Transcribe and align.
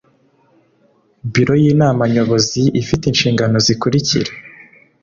biro 1.33 1.53
y 1.63 1.65
inama 1.73 2.03
nyobozi 2.13 2.61
ifite 2.81 3.03
inshingano 3.07 3.55
zikurikira 3.65 4.31